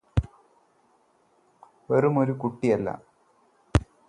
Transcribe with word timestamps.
വെറുമൊരു 1.89 2.33
കുട്ടിയല്ല 2.33 2.89